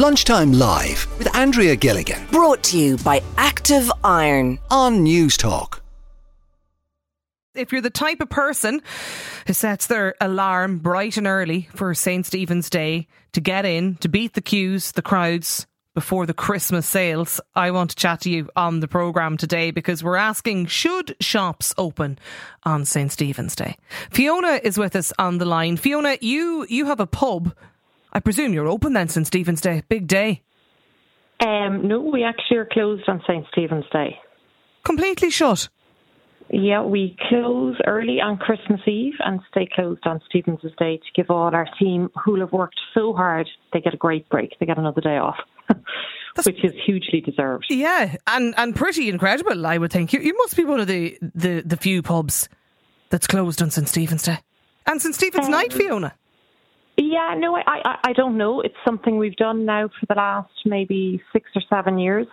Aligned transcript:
Lunchtime 0.00 0.54
Live 0.54 1.06
with 1.18 1.36
Andrea 1.36 1.76
Gilligan 1.76 2.26
Brought 2.32 2.62
to 2.62 2.78
you 2.78 2.96
by 2.96 3.22
Active 3.36 3.92
Iron. 4.02 4.58
on 4.70 5.04
Newstalk. 5.04 5.80
if 7.54 7.70
you're 7.70 7.82
the 7.82 7.90
type 7.90 8.22
of 8.22 8.30
person 8.30 8.80
who 9.46 9.52
sets 9.52 9.88
their 9.88 10.14
alarm 10.18 10.78
bright 10.78 11.18
and 11.18 11.26
early 11.26 11.68
for 11.74 11.92
St. 11.92 12.24
Stephen's 12.24 12.70
Day 12.70 13.08
to 13.32 13.42
get 13.42 13.66
in, 13.66 13.96
to 13.96 14.08
beat 14.08 14.32
the 14.32 14.40
queues, 14.40 14.92
the 14.92 15.02
crowds 15.02 15.66
before 15.94 16.24
the 16.24 16.32
Christmas 16.32 16.86
sales, 16.86 17.38
I 17.54 17.70
want 17.70 17.90
to 17.90 17.96
chat 17.96 18.22
to 18.22 18.30
you 18.30 18.48
on 18.56 18.80
the 18.80 18.88
programme 18.88 19.36
today 19.36 19.70
because 19.70 20.02
we're 20.02 20.16
asking 20.16 20.64
should 20.64 21.14
shops 21.20 21.74
open 21.76 22.18
on 22.62 22.86
St. 22.86 23.12
Stephen's 23.12 23.54
Day? 23.54 23.76
Fiona 24.10 24.60
is 24.62 24.78
with 24.78 24.96
us 24.96 25.12
on 25.18 25.36
the 25.36 25.44
line. 25.44 25.76
Fiona, 25.76 26.16
you, 26.22 26.64
you 26.70 26.86
have 26.86 27.00
a 27.00 27.06
pub. 27.06 27.54
I 28.12 28.20
presume 28.20 28.52
you're 28.52 28.68
open 28.68 28.92
then 28.92 29.08
St. 29.08 29.26
Stephen's 29.26 29.60
Day. 29.60 29.82
Big 29.88 30.06
day. 30.06 30.42
Um, 31.40 31.86
no, 31.88 32.00
we 32.00 32.22
actually 32.24 32.58
are 32.58 32.68
closed 32.70 33.08
on 33.08 33.22
St. 33.26 33.46
Stephen's 33.52 33.86
Day. 33.92 34.18
Completely 34.84 35.30
shut. 35.30 35.68
Yeah, 36.52 36.82
we 36.82 37.16
close 37.28 37.76
early 37.86 38.20
on 38.20 38.36
Christmas 38.36 38.80
Eve 38.86 39.14
and 39.20 39.40
stay 39.50 39.68
closed 39.72 40.04
on 40.04 40.20
Stephen's 40.28 40.60
Day 40.78 40.96
to 40.96 41.02
give 41.14 41.30
all 41.30 41.54
our 41.54 41.68
team 41.78 42.10
who 42.24 42.40
have 42.40 42.50
worked 42.52 42.78
so 42.92 43.12
hard, 43.12 43.48
they 43.72 43.80
get 43.80 43.94
a 43.94 43.96
great 43.96 44.28
break. 44.28 44.58
They 44.58 44.66
get 44.66 44.76
another 44.76 45.00
day 45.00 45.16
off, 45.16 45.36
which 46.44 46.64
is 46.64 46.72
hugely 46.84 47.20
deserved. 47.20 47.66
Yeah, 47.70 48.16
and 48.26 48.52
and 48.56 48.74
pretty 48.74 49.08
incredible, 49.08 49.64
I 49.64 49.78
would 49.78 49.92
think. 49.92 50.12
You 50.12 50.18
you 50.20 50.36
must 50.38 50.56
be 50.56 50.64
one 50.64 50.80
of 50.80 50.88
the 50.88 51.16
the, 51.20 51.62
the 51.64 51.76
few 51.76 52.02
pubs 52.02 52.48
that's 53.10 53.28
closed 53.28 53.62
on 53.62 53.70
St 53.70 53.88
Stephen's 53.88 54.24
Day. 54.24 54.38
And 54.86 55.00
St 55.00 55.14
Stephen's 55.14 55.46
Um, 55.46 55.52
Night, 55.52 55.72
Fiona. 55.72 56.14
Yeah, 57.02 57.34
no, 57.38 57.56
I, 57.56 57.62
I, 57.66 57.98
I 58.08 58.12
don't 58.12 58.36
know. 58.36 58.60
It's 58.60 58.76
something 58.84 59.16
we've 59.16 59.36
done 59.36 59.64
now 59.64 59.88
for 59.88 60.06
the 60.06 60.14
last 60.14 60.52
maybe 60.66 61.22
six 61.32 61.48
or 61.54 61.62
seven 61.70 61.98
years. 61.98 62.26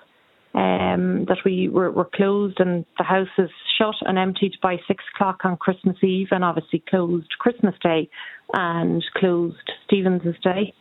Um, 0.54 1.26
that 1.26 1.38
we 1.46 1.70
were, 1.70 1.92
were 1.92 2.10
closed 2.16 2.60
and 2.60 2.84
the 2.98 3.04
house 3.04 3.28
is 3.38 3.50
shut 3.78 3.94
and 4.02 4.18
emptied 4.18 4.56
by 4.62 4.78
six 4.88 5.04
o'clock 5.14 5.42
on 5.44 5.56
Christmas 5.56 5.98
Eve, 6.04 6.30
and 6.32 6.44
obviously 6.44 6.84
closed 6.90 7.30
Christmas 7.38 7.76
Day 7.84 8.10
and 8.54 9.06
closed 9.16 9.72
Stephen's 9.86 10.36
Day. 10.44 10.74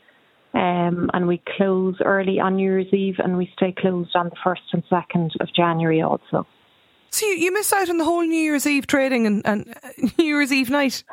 Um, 0.54 1.10
and 1.12 1.28
we 1.28 1.42
close 1.56 1.96
early 2.02 2.40
on 2.40 2.56
New 2.56 2.62
Year's 2.62 2.92
Eve, 2.92 3.16
and 3.18 3.36
we 3.36 3.52
stay 3.54 3.74
closed 3.76 4.16
on 4.16 4.30
the 4.30 4.36
first 4.42 4.62
and 4.72 4.82
second 4.88 5.32
of 5.40 5.48
January 5.54 6.00
also. 6.00 6.46
So 7.10 7.26
you, 7.26 7.34
you 7.34 7.52
miss 7.52 7.72
out 7.72 7.90
on 7.90 7.98
the 7.98 8.04
whole 8.04 8.22
New 8.22 8.34
Year's 8.34 8.66
Eve 8.66 8.86
trading 8.86 9.26
and, 9.26 9.46
and 9.46 9.74
New 10.18 10.24
Year's 10.24 10.52
Eve 10.52 10.70
night. 10.70 11.04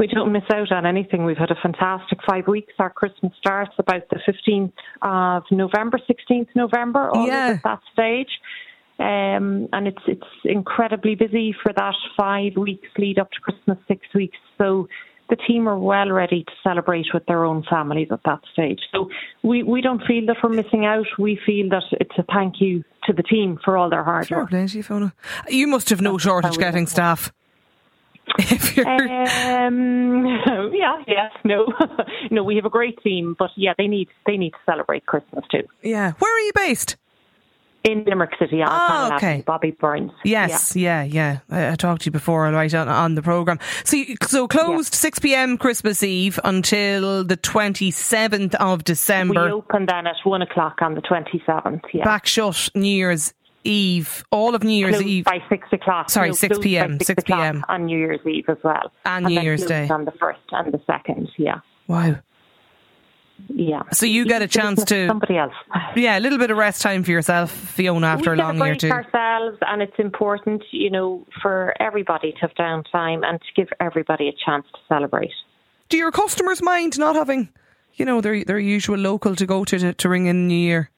We 0.00 0.06
don't 0.08 0.32
miss 0.32 0.42
out 0.52 0.72
on 0.72 0.84
anything. 0.84 1.24
We've 1.24 1.36
had 1.36 1.50
a 1.50 1.56
fantastic 1.62 2.18
five 2.28 2.48
weeks. 2.48 2.72
Our 2.78 2.90
Christmas 2.90 3.32
starts 3.38 3.72
about 3.78 4.02
the 4.10 4.18
15th 4.26 4.72
of 5.02 5.44
November, 5.50 5.98
16th 6.10 6.48
November, 6.56 7.08
all 7.10 7.26
Yeah. 7.26 7.54
at 7.56 7.62
that 7.62 7.80
stage. 7.92 8.30
Um, 8.98 9.68
and 9.72 9.86
it's 9.86 10.02
it's 10.06 10.26
incredibly 10.44 11.14
busy 11.14 11.54
for 11.62 11.72
that 11.74 11.94
five 12.16 12.56
weeks 12.56 12.88
lead 12.96 13.18
up 13.18 13.30
to 13.32 13.40
Christmas, 13.40 13.78
six 13.86 14.06
weeks. 14.14 14.38
So 14.56 14.88
the 15.28 15.36
team 15.36 15.68
are 15.68 15.78
well 15.78 16.10
ready 16.10 16.44
to 16.44 16.52
celebrate 16.64 17.06
with 17.12 17.26
their 17.26 17.44
own 17.44 17.62
families 17.68 18.08
at 18.10 18.20
that 18.24 18.40
stage. 18.52 18.80
So 18.92 19.10
we, 19.42 19.62
we 19.62 19.82
don't 19.82 20.02
feel 20.06 20.24
that 20.26 20.36
we're 20.42 20.50
missing 20.50 20.86
out. 20.86 21.06
We 21.18 21.38
feel 21.44 21.68
that 21.70 21.82
it's 21.92 22.16
a 22.16 22.22
thank 22.32 22.60
you 22.60 22.84
to 23.04 23.12
the 23.12 23.22
team 23.22 23.58
for 23.64 23.76
all 23.76 23.90
their 23.90 24.04
hard 24.04 24.28
Fair 24.28 24.38
work. 24.38 24.50
you, 24.52 24.82
Fiona. 24.82 25.12
You 25.48 25.66
must 25.66 25.90
have 25.90 26.00
no 26.00 26.16
shortage 26.16 26.52
how 26.54 26.60
getting 26.60 26.86
staff. 26.86 27.26
it. 27.28 27.32
If 28.56 28.76
you're, 28.76 28.86
Um, 28.88 30.26
yeah, 30.72 31.02
yes, 31.06 31.32
no, 31.44 31.66
no. 32.30 32.44
We 32.44 32.56
have 32.56 32.64
a 32.66 32.70
great 32.70 33.02
team, 33.02 33.34
but 33.38 33.50
yeah, 33.56 33.72
they 33.78 33.86
need 33.86 34.08
they 34.26 34.36
need 34.36 34.50
to 34.50 34.58
celebrate 34.66 35.06
Christmas 35.06 35.44
too. 35.50 35.62
yeah, 35.82 36.12
where 36.18 36.34
are 36.36 36.40
you 36.40 36.52
based? 36.54 36.96
In 37.84 38.02
Limerick 38.04 38.32
City, 38.40 38.62
on 38.62 38.68
Ah, 38.68 38.88
Conall 39.12 39.16
okay. 39.16 39.44
Bobby 39.46 39.70
Byrne's. 39.70 40.10
Yes, 40.24 40.74
yeah, 40.74 41.04
yeah. 41.04 41.38
I, 41.48 41.70
I 41.70 41.74
talked 41.76 42.02
to 42.02 42.06
you 42.06 42.10
before, 42.10 42.44
all 42.44 42.50
right, 42.52 42.74
on, 42.74 42.88
on 42.88 43.14
the 43.14 43.22
program. 43.22 43.60
So, 43.84 43.96
you, 43.96 44.16
so 44.22 44.48
closed 44.48 44.92
six 44.92 45.20
p.m. 45.20 45.56
Christmas 45.56 46.02
Eve 46.02 46.40
until 46.42 47.22
the 47.22 47.36
twenty 47.36 47.92
seventh 47.92 48.56
of 48.56 48.82
December. 48.82 49.44
We 49.46 49.52
open 49.52 49.86
then 49.86 50.08
at 50.08 50.16
one 50.24 50.42
o'clock 50.42 50.78
on 50.82 50.94
the 50.94 51.00
twenty 51.00 51.40
seventh. 51.46 51.82
Yeah, 51.94 52.02
back 52.04 52.26
shut 52.26 52.70
New 52.74 52.88
Year's 52.90 53.32
Eve, 53.66 54.24
all 54.30 54.54
of 54.54 54.62
New 54.62 54.70
Year's 54.70 54.94
Closed 54.96 55.06
Eve, 55.06 55.24
by 55.24 55.42
six 55.48 55.68
o'clock. 55.72 56.08
Sorry, 56.10 56.28
No, 56.28 56.34
6 56.34 56.58
p.m., 56.60 56.98
6 57.00 57.10
o'clock 57.10 57.38
p.m. 57.40 57.64
on 57.68 57.86
New 57.86 57.98
Year's 57.98 58.20
Eve 58.26 58.44
as 58.48 58.58
well, 58.64 58.92
And 59.04 59.26
and 59.26 59.34
New 59.34 59.40
Year's 59.40 59.64
Day. 59.66 59.88
on 59.88 60.04
the 60.04 60.12
first 60.12 60.40
and 60.52 60.72
the 60.72 60.80
second. 60.86 61.28
Yeah, 61.36 61.60
Wow. 61.88 62.16
yeah. 63.48 63.82
So 63.92 64.06
you 64.06 64.24
get 64.24 64.42
a 64.42 64.48
chance 64.48 64.84
to- 64.84 65.06
somebody 65.06 65.36
else. 65.36 65.52
Yeah, 65.94 66.18
a 66.18 66.20
little 66.20 66.38
bit 66.38 66.50
of 66.50 66.56
rest 66.56 66.82
time 66.82 67.02
for 67.04 67.10
yourself, 67.10 67.50
Fiona, 67.50 68.06
after 68.06 68.32
we 68.32 68.38
a 68.40 68.42
long 68.42 68.58
year 68.58 68.74
too. 68.76 68.90
ourselves, 68.90 69.58
and 69.62 69.82
it's 69.82 69.98
important, 69.98 70.62
you 70.70 70.90
know, 70.90 71.26
for 71.42 71.74
everybody 71.80 72.32
to 72.32 72.38
have 72.38 72.54
downtime 72.54 73.24
and 73.26 73.40
to 73.40 73.46
give 73.54 73.68
everybody 73.80 74.28
a 74.28 74.32
chance 74.44 74.66
to 74.72 74.78
celebrate. 74.88 75.32
Do 75.88 75.96
your 75.96 76.10
customers 76.12 76.62
mind 76.62 76.98
not 76.98 77.14
having, 77.14 77.48
you 77.94 78.04
know, 78.04 78.20
their 78.20 78.42
their 78.44 78.58
usual 78.58 78.96
local 78.98 79.36
to 79.36 79.46
go 79.46 79.64
to 79.64 79.78
to, 79.78 79.92
to 79.94 80.08
ring 80.08 80.26
in 80.26 80.48
New 80.48 80.54
Year? 80.58 80.90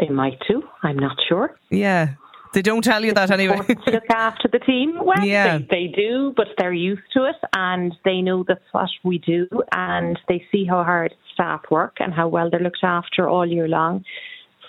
They 0.00 0.08
might 0.08 0.38
too. 0.48 0.62
I'm 0.82 0.98
not 0.98 1.16
sure. 1.28 1.56
Yeah, 1.70 2.14
they 2.54 2.62
don't 2.62 2.82
tell 2.82 3.04
you 3.04 3.12
that 3.14 3.30
anyway. 3.30 3.58
to 3.58 3.90
look 3.90 4.10
after 4.10 4.48
the 4.48 4.58
team. 4.60 4.98
Well, 5.08 5.24
Yeah. 5.24 5.58
they, 5.58 5.66
they 5.70 5.86
do, 5.94 6.32
but 6.36 6.48
they're 6.58 6.72
used 6.72 7.02
to 7.14 7.24
it 7.24 7.36
and 7.54 7.94
they 8.04 8.20
know 8.20 8.44
that's 8.46 8.60
what 8.72 8.88
we 9.04 9.18
do 9.18 9.48
and 9.72 10.18
they 10.28 10.44
see 10.52 10.64
how 10.64 10.82
hard 10.84 11.14
staff 11.34 11.62
work 11.70 11.96
and 12.00 12.12
how 12.12 12.28
well 12.28 12.50
they're 12.50 12.60
looked 12.60 12.84
after 12.84 13.28
all 13.28 13.46
year 13.46 13.68
long. 13.68 14.04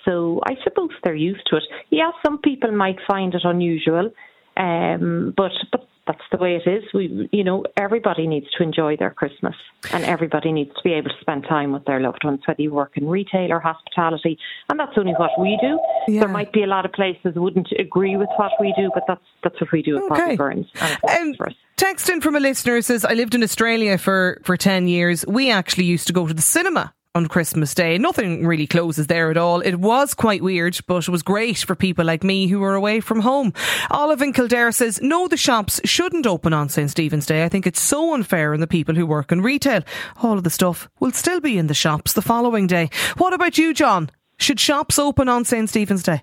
So 0.05 0.39
I 0.45 0.55
suppose 0.63 0.89
they're 1.03 1.15
used 1.15 1.45
to 1.49 1.57
it. 1.57 1.63
Yeah, 1.89 2.11
some 2.25 2.37
people 2.39 2.71
might 2.71 2.97
find 3.07 3.33
it 3.33 3.41
unusual, 3.43 4.11
um, 4.57 5.33
but 5.35 5.51
but 5.71 5.87
that's 6.09 6.25
the 6.31 6.39
way 6.39 6.55
it 6.55 6.67
is. 6.67 6.83
We, 6.91 7.29
you 7.31 7.43
know, 7.43 7.63
everybody 7.77 8.25
needs 8.25 8.47
to 8.57 8.63
enjoy 8.63 8.97
their 8.97 9.11
Christmas, 9.11 9.53
and 9.91 10.03
everybody 10.03 10.51
needs 10.51 10.71
to 10.71 10.81
be 10.83 10.93
able 10.93 11.11
to 11.11 11.15
spend 11.21 11.43
time 11.47 11.71
with 11.71 11.85
their 11.85 11.99
loved 11.99 12.23
ones, 12.23 12.39
whether 12.47 12.59
you 12.63 12.73
work 12.73 12.93
in 12.97 13.07
retail 13.07 13.51
or 13.51 13.59
hospitality, 13.59 14.39
and 14.69 14.79
that's 14.79 14.97
only 14.97 15.13
what 15.13 15.29
we 15.39 15.55
do. 15.61 15.79
Yeah. 16.07 16.21
There 16.21 16.29
might 16.29 16.51
be 16.51 16.63
a 16.63 16.67
lot 16.67 16.83
of 16.83 16.93
places 16.93 17.35
wouldn't 17.35 17.67
agree 17.77 18.17
with 18.17 18.29
what 18.37 18.53
we 18.59 18.73
do, 18.75 18.89
but 18.91 19.03
that's 19.07 19.21
that's 19.43 19.61
what 19.61 19.71
we 19.71 19.83
do 19.83 19.97
at 19.97 20.03
Okay. 20.11 20.21
Bobby 20.21 20.35
Byrne's. 20.35 20.67
Um, 21.07 21.35
text 21.77 22.09
in 22.09 22.21
from 22.21 22.35
a 22.35 22.39
listener 22.39 22.81
says, 22.81 23.05
I 23.05 23.13
lived 23.13 23.35
in 23.35 23.43
Australia 23.43 23.99
for, 23.99 24.41
for 24.43 24.57
10 24.57 24.87
years. 24.87 25.25
We 25.27 25.51
actually 25.51 25.85
used 25.85 26.07
to 26.07 26.13
go 26.13 26.27
to 26.27 26.33
the 26.33 26.41
cinema 26.41 26.93
on 27.19 27.27
Christmas 27.27 27.73
Day. 27.75 27.97
Nothing 27.97 28.47
really 28.47 28.65
closes 28.65 29.07
there 29.07 29.29
at 29.29 29.35
all. 29.35 29.59
It 29.59 29.75
was 29.75 30.13
quite 30.13 30.41
weird, 30.41 30.79
but 30.87 31.05
it 31.05 31.11
was 31.11 31.21
great 31.21 31.57
for 31.57 31.75
people 31.75 32.05
like 32.05 32.23
me 32.23 32.47
who 32.47 32.61
were 32.61 32.75
away 32.75 33.01
from 33.01 33.19
home. 33.19 33.51
Olive 33.91 34.21
in 34.21 34.31
Kildare 34.31 34.71
says, 34.71 35.01
no, 35.01 35.27
the 35.27 35.35
shops 35.35 35.81
shouldn't 35.83 36.25
open 36.25 36.53
on 36.53 36.69
St. 36.69 36.89
Stephen's 36.89 37.25
Day. 37.25 37.43
I 37.43 37.49
think 37.49 37.67
it's 37.67 37.81
so 37.81 38.13
unfair 38.13 38.53
on 38.53 38.61
the 38.61 38.67
people 38.67 38.95
who 38.95 39.05
work 39.05 39.33
in 39.33 39.41
retail. 39.41 39.83
All 40.23 40.37
of 40.37 40.45
the 40.45 40.49
stuff 40.49 40.87
will 41.01 41.11
still 41.11 41.41
be 41.41 41.57
in 41.57 41.67
the 41.67 41.73
shops 41.73 42.13
the 42.13 42.21
following 42.21 42.67
day. 42.67 42.89
What 43.17 43.33
about 43.33 43.57
you, 43.57 43.73
John? 43.73 44.09
Should 44.37 44.61
shops 44.61 44.97
open 44.97 45.27
on 45.27 45.43
St. 45.43 45.67
Stephen's 45.67 46.03
Day? 46.03 46.21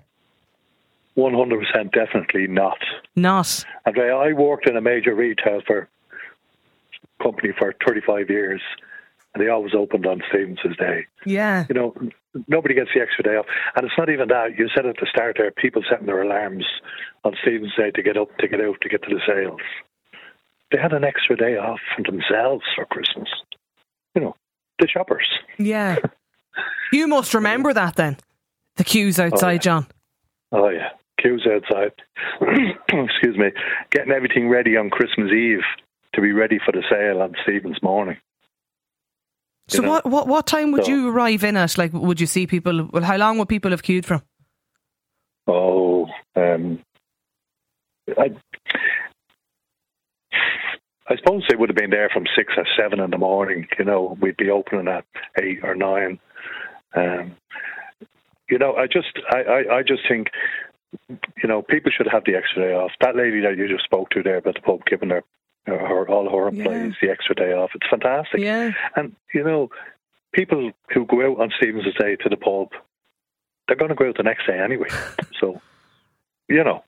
100% 1.15 1.91
definitely 1.91 2.47
not. 2.47 2.79
Not. 3.15 3.63
And 3.85 3.99
I 3.99 4.33
worked 4.33 4.67
in 4.67 4.75
a 4.75 4.81
major 4.81 5.13
retail 5.13 5.61
for 5.67 5.87
company 7.21 7.53
for 7.55 7.75
35 7.85 8.31
years, 8.31 8.61
they 9.37 9.49
always 9.49 9.73
opened 9.73 10.05
on 10.05 10.21
Stevens's 10.29 10.77
Day. 10.77 11.05
Yeah. 11.25 11.65
You 11.69 11.75
know, 11.75 11.93
nobody 12.47 12.75
gets 12.75 12.89
the 12.93 13.01
extra 13.01 13.23
day 13.23 13.35
off. 13.35 13.45
And 13.75 13.85
it's 13.85 13.97
not 13.97 14.09
even 14.09 14.27
that. 14.29 14.57
You 14.57 14.67
said 14.75 14.85
at 14.85 14.95
the 14.99 15.07
start 15.09 15.35
there, 15.37 15.51
people 15.51 15.83
setting 15.89 16.05
their 16.05 16.21
alarms 16.21 16.65
on 17.23 17.35
Stephen's 17.41 17.73
Day 17.77 17.91
to 17.91 18.03
get 18.03 18.17
up, 18.17 18.35
to 18.37 18.47
get 18.47 18.61
out, 18.61 18.79
to 18.81 18.89
get 18.89 19.03
to 19.03 19.09
the 19.09 19.21
sales. 19.27 19.61
They 20.71 20.79
had 20.79 20.93
an 20.93 21.03
extra 21.03 21.37
day 21.37 21.57
off 21.57 21.79
for 21.95 22.03
themselves 22.03 22.63
for 22.75 22.85
Christmas. 22.85 23.29
You 24.15 24.21
know, 24.21 24.35
the 24.79 24.87
shoppers. 24.87 25.27
Yeah. 25.57 25.97
you 26.91 27.07
must 27.07 27.33
remember 27.33 27.73
that 27.73 27.95
then. 27.95 28.17
The 28.75 28.83
queues 28.83 29.19
oh, 29.19 29.25
outside, 29.25 29.53
yeah. 29.53 29.59
John. 29.59 29.87
Oh 30.51 30.69
yeah, 30.69 30.89
queues 31.19 31.47
outside. 31.51 31.91
Excuse 32.41 33.37
me, 33.37 33.51
getting 33.91 34.13
everything 34.13 34.49
ready 34.49 34.77
on 34.77 34.89
Christmas 34.89 35.31
Eve 35.31 35.63
to 36.13 36.21
be 36.21 36.31
ready 36.31 36.59
for 36.63 36.71
the 36.71 36.83
sale 36.89 37.21
on 37.21 37.35
Stephen's 37.43 37.81
morning. 37.81 38.17
So 39.69 39.81
know, 39.81 39.89
what, 39.89 40.05
what 40.05 40.27
what 40.27 40.47
time 40.47 40.71
would 40.71 40.85
so- 40.85 40.91
you 40.91 41.09
arrive 41.09 41.43
in 41.43 41.57
at? 41.57 41.77
Like, 41.77 41.93
would 41.93 42.21
you 42.21 42.27
see 42.27 42.47
people? 42.47 42.89
Well, 42.91 43.03
how 43.03 43.17
long 43.17 43.37
would 43.37 43.49
people 43.49 43.71
have 43.71 43.83
queued 43.83 44.05
from? 44.05 44.21
Oh, 45.47 46.07
um, 46.35 46.79
I, 48.17 48.35
I 51.09 51.15
suppose 51.17 51.43
they 51.49 51.55
would 51.55 51.69
have 51.69 51.75
been 51.75 51.89
there 51.89 52.09
from 52.13 52.25
six 52.35 52.53
or 52.57 52.65
seven 52.77 52.99
in 52.99 53.11
the 53.11 53.17
morning. 53.17 53.67
You 53.79 53.85
know, 53.85 54.17
we'd 54.21 54.37
be 54.37 54.49
opening 54.49 54.87
at 54.87 55.05
eight 55.41 55.59
or 55.63 55.73
nine. 55.73 56.19
Um, 56.95 57.35
you 58.49 58.57
know, 58.57 58.75
I 58.75 58.87
just, 58.87 59.19
I, 59.29 59.37
I, 59.37 59.77
I 59.77 59.83
just 59.83 60.01
think, 60.07 60.27
you 61.09 61.47
know, 61.47 61.61
people 61.61 61.91
should 61.95 62.07
have 62.11 62.23
the 62.25 62.35
extra 62.35 62.63
day 62.63 62.73
off. 62.73 62.91
That 63.01 63.15
lady 63.15 63.41
that 63.41 63.57
you 63.57 63.67
just 63.67 63.83
spoke 63.83 64.09
to 64.11 64.23
there 64.23 64.37
about 64.37 64.55
the 64.55 64.61
pub 64.61 64.81
giving 64.85 65.09
her, 65.09 65.23
her 65.75 66.07
all 66.09 66.29
her 66.29 66.47
employees 66.47 66.93
the 67.01 67.09
extra 67.09 67.35
day 67.35 67.51
off. 67.53 67.71
It's 67.75 67.89
fantastic. 67.89 68.39
Yeah. 68.41 68.71
And 68.95 69.15
you 69.33 69.43
know, 69.43 69.69
people 70.33 70.71
who 70.93 71.05
go 71.05 71.31
out 71.31 71.41
on 71.41 71.51
Stephen's 71.57 71.85
Day 71.99 72.15
to 72.17 72.29
the 72.29 72.37
pub, 72.37 72.69
they're 73.67 73.77
going 73.77 73.89
to 73.89 73.95
go 73.95 74.07
out 74.07 74.17
the 74.17 74.23
next 74.23 74.47
day 74.47 74.59
anyway. 74.59 74.87
so, 75.39 75.61
you 76.47 76.63
know, 76.63 76.83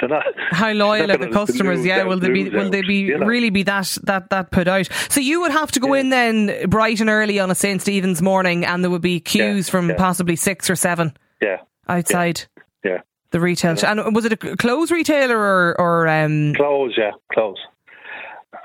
they're 0.00 0.08
not. 0.08 0.24
How 0.50 0.72
loyal 0.72 1.06
they're 1.06 1.16
the 1.16 1.28
customers? 1.30 1.84
Yeah, 1.84 2.00
out, 2.00 2.08
will 2.08 2.18
they 2.18 2.30
be? 2.30 2.48
Will 2.50 2.70
they 2.70 2.82
be 2.82 2.96
you 2.96 3.18
know. 3.18 3.26
really 3.26 3.50
be 3.50 3.62
that 3.64 3.96
that 4.04 4.30
that 4.30 4.50
put 4.50 4.68
out? 4.68 4.88
So 5.08 5.20
you 5.20 5.40
would 5.40 5.52
have 5.52 5.72
to 5.72 5.80
go 5.80 5.94
Yeah. 5.94 6.00
in 6.00 6.10
then 6.10 6.68
bright 6.68 7.00
and 7.00 7.08
early 7.08 7.40
on 7.40 7.50
a 7.50 7.54
St 7.54 7.80
Stephen's 7.80 8.20
morning, 8.20 8.64
and 8.66 8.84
there 8.84 8.90
would 8.90 9.02
be 9.02 9.20
queues 9.20 9.68
Yeah, 9.68 9.72
from 9.72 9.88
yeah. 9.90 9.96
possibly 9.96 10.36
six 10.36 10.68
or 10.68 10.76
seven 10.76 11.16
Yeah, 11.40 11.58
outside 11.88 12.42
yeah. 12.84 12.98
the 13.30 13.40
retail. 13.40 13.76
And 13.86 14.14
was 14.14 14.26
it 14.26 14.32
a 14.32 14.36
clothes 14.36 14.90
retailer 14.90 15.38
or 15.38 15.80
or 15.80 16.06
um? 16.08 16.54
Close, 16.54 16.94
yeah, 16.98 17.12
close. 17.32 17.56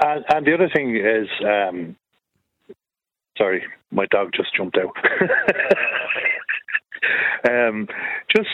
And, 0.02 0.26
and 0.34 0.46
the 0.46 0.54
other 0.54 0.70
thing 0.74 0.96
is, 0.96 1.28
um, 1.46 1.96
sorry, 3.38 3.64
my 3.92 4.06
dog 4.08 4.32
just 4.36 4.56
jumped 4.56 4.78
out. 4.78 4.96
um, 7.50 7.88
just, 8.36 8.50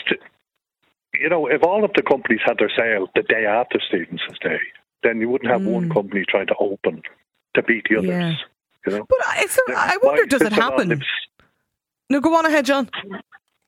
you 1.14 1.30
know, 1.30 1.48
if 1.48 1.64
all 1.64 1.84
of 1.84 1.92
the 1.96 2.04
companies 2.04 2.40
had 2.46 2.58
their 2.58 2.72
sale 2.76 3.08
the 3.16 3.24
day 3.24 3.46
after 3.46 3.80
Stevenson's 3.88 4.40
Day, 4.40 4.60
then 5.04 5.20
you 5.22 5.30
wouldn't 5.30 5.52
have 5.52 5.64
one 5.64 5.90
company 5.90 6.26
trying 6.28 6.48
to 6.48 6.56
open 6.60 7.02
to 7.56 7.64
beat 7.64 7.86
the 7.90 7.98
others. 7.98 8.10
Yeah. 8.10 8.34
You 8.86 8.98
know? 9.00 9.06
But 9.08 9.44
is 9.44 9.58
there, 9.68 9.78
I 9.78 9.98
wonder, 10.02 10.26
does 10.26 10.42
it 10.42 10.54
happen? 10.54 10.90
lives- 10.90 11.06
No, 12.10 12.20
go 12.22 12.36
on 12.36 12.46
ahead, 12.46 12.66
John. 12.66 12.90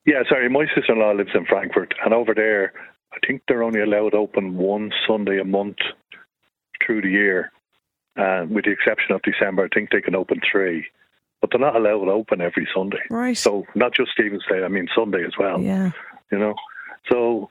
Yeah, 0.06 0.24
sorry. 0.28 0.50
My 0.50 0.66
sister 0.76 0.94
in 0.94 1.00
law 1.00 1.12
lives 1.12 1.30
in 1.36 1.46
Frankfurt, 1.46 1.94
and 2.04 2.14
over 2.14 2.34
there, 2.34 2.74
I 3.14 3.18
think 3.26 3.44
they're 3.48 3.64
only 3.64 3.82
allowed 3.82 4.14
open 4.16 4.58
one 4.58 4.92
Sunday 5.08 5.40
a 5.40 5.46
month 5.46 5.78
through 6.86 7.02
the 7.02 7.10
year. 7.10 7.52
Uh, 8.18 8.46
with 8.50 8.66
the 8.66 8.72
exception 8.72 9.16
of 9.16 9.22
December, 9.22 9.64
I 9.64 9.74
think 9.74 9.90
they 9.90 10.02
can 10.02 10.16
open 10.16 10.42
three, 10.52 10.86
but 11.40 11.50
they're 11.50 11.62
not 11.62 11.78
allowed 11.78 12.04
to 12.04 12.12
open 12.12 12.42
every 12.42 12.68
Sunday. 12.76 13.00
Right. 13.10 13.38
So 13.38 13.66
not 13.74 13.94
just 13.96 14.12
Stephen's 14.12 14.44
Day, 14.50 14.64
I 14.64 14.68
mean 14.68 14.90
Sunday 14.94 15.24
as 15.26 15.32
well. 15.40 15.62
Yeah. 15.62 15.92
You 16.30 16.38
know, 16.38 16.56
so 17.10 17.50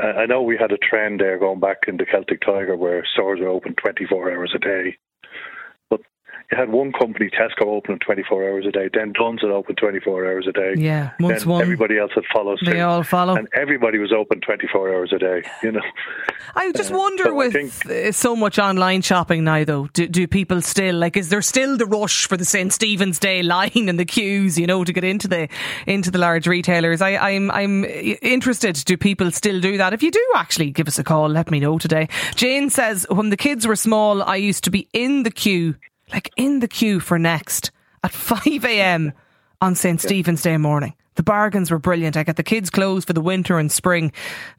I 0.00 0.26
know 0.26 0.42
we 0.42 0.56
had 0.58 0.72
a 0.72 0.78
trend 0.78 1.20
there 1.20 1.38
going 1.38 1.60
back 1.60 1.84
in 1.88 1.96
the 1.96 2.04
Celtic 2.04 2.40
Tiger 2.42 2.76
where 2.76 3.06
stores 3.14 3.40
were 3.40 3.48
open 3.48 3.74
24 3.74 4.32
hours 4.32 4.52
a 4.54 4.58
day. 4.58 4.98
You 6.50 6.56
had 6.56 6.70
one 6.70 6.92
company, 6.92 7.28
Tesco, 7.28 7.66
open 7.66 7.98
24 7.98 8.48
hours 8.48 8.66
a 8.66 8.70
day. 8.70 8.88
Then 8.92 9.12
Dunnes 9.12 9.40
had 9.40 9.50
open 9.50 9.74
24 9.74 10.26
hours 10.26 10.46
a 10.46 10.52
day. 10.52 10.74
Yeah. 10.76 11.10
Once 11.18 11.40
Then 11.40 11.48
one, 11.48 11.62
everybody 11.62 11.98
else 11.98 12.12
had 12.14 12.22
followed 12.32 12.60
they 12.64 12.80
all 12.82 13.02
follow. 13.02 13.34
And 13.34 13.48
everybody 13.52 13.98
was 13.98 14.12
open 14.12 14.40
24 14.42 14.94
hours 14.94 15.12
a 15.12 15.18
day, 15.18 15.42
you 15.64 15.72
know. 15.72 15.80
I 16.54 16.70
just 16.70 16.92
wonder 16.92 17.24
so 17.24 17.30
I 17.30 17.32
with 17.32 17.52
think- 17.52 17.86
uh, 17.86 18.12
so 18.12 18.36
much 18.36 18.60
online 18.60 19.02
shopping 19.02 19.42
now, 19.42 19.64
though, 19.64 19.88
do, 19.88 20.06
do 20.06 20.28
people 20.28 20.62
still 20.62 20.94
like? 20.94 21.16
Is 21.16 21.30
there 21.30 21.42
still 21.42 21.76
the 21.76 21.86
rush 21.86 22.26
for 22.28 22.36
the 22.36 22.44
St 22.44 22.72
Stephen's 22.72 23.18
Day 23.18 23.42
line 23.42 23.88
and 23.88 23.98
the 23.98 24.04
queues, 24.04 24.56
you 24.56 24.68
know, 24.68 24.84
to 24.84 24.92
get 24.92 25.02
into 25.02 25.26
the 25.26 25.48
into 25.88 26.12
the 26.12 26.18
large 26.18 26.46
retailers? 26.46 27.02
I, 27.02 27.16
I'm 27.16 27.50
I'm 27.50 27.84
interested. 27.84 28.76
Do 28.84 28.96
people 28.96 29.32
still 29.32 29.60
do 29.60 29.78
that? 29.78 29.92
If 29.92 30.02
you 30.04 30.12
do, 30.12 30.24
actually, 30.36 30.70
give 30.70 30.86
us 30.86 30.98
a 30.98 31.04
call. 31.04 31.28
Let 31.28 31.50
me 31.50 31.58
know 31.58 31.78
today. 31.78 32.08
Jane 32.36 32.70
says 32.70 33.04
when 33.10 33.30
the 33.30 33.36
kids 33.36 33.66
were 33.66 33.74
small, 33.76 34.22
I 34.22 34.36
used 34.36 34.62
to 34.64 34.70
be 34.70 34.88
in 34.92 35.24
the 35.24 35.30
queue, 35.32 35.74
like 36.12 36.30
in 36.36 36.60
the 36.60 36.68
queue 36.68 37.00
for 37.00 37.18
Next 37.18 37.70
at 38.02 38.12
five 38.12 38.64
a.m. 38.64 39.12
on 39.60 39.74
St 39.74 40.00
Stephen's 40.00 40.42
Day 40.42 40.56
morning. 40.56 40.94
The 41.16 41.22
bargains 41.22 41.70
were 41.70 41.78
brilliant. 41.78 42.16
I 42.16 42.24
got 42.24 42.36
the 42.36 42.42
kids' 42.42 42.70
clothes 42.70 43.04
for 43.04 43.12
the 43.12 43.20
winter 43.20 43.58
and 43.58 43.72
spring. 43.72 44.12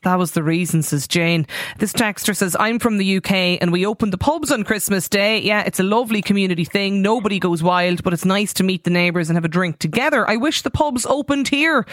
That 0.03 0.17
was 0.19 0.31
the 0.31 0.43
reason, 0.43 0.83
says 0.83 1.07
Jane. 1.07 1.47
This 1.77 1.93
texter 1.93 2.35
says, 2.35 2.55
I'm 2.59 2.79
from 2.79 2.97
the 2.97 3.17
UK 3.17 3.31
and 3.61 3.71
we 3.71 3.85
opened 3.85 4.11
the 4.11 4.17
pubs 4.17 4.51
on 4.51 4.63
Christmas 4.63 5.07
Day. 5.07 5.39
Yeah, 5.39 5.61
it's 5.61 5.79
a 5.79 5.83
lovely 5.83 6.21
community 6.21 6.65
thing. 6.65 7.01
Nobody 7.01 7.39
goes 7.39 7.61
wild, 7.61 8.03
but 8.03 8.13
it's 8.13 8.25
nice 8.25 8.53
to 8.53 8.63
meet 8.63 8.83
the 8.83 8.89
neighbours 8.89 9.29
and 9.29 9.37
have 9.37 9.45
a 9.45 9.49
drink 9.49 9.79
together. 9.79 10.27
I 10.27 10.37
wish 10.37 10.63
the 10.63 10.71
pubs 10.71 11.05
opened 11.05 11.47
here 11.47 11.85